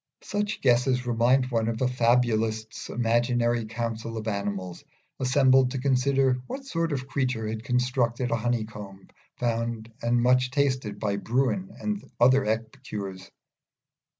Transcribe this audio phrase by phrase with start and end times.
[0.23, 4.83] Such guesses remind one of a fabulist's imaginary council of animals
[5.19, 10.99] assembled to consider what sort of creature had constructed a honeycomb found and much tasted
[10.99, 13.29] by Bruin and other epicures.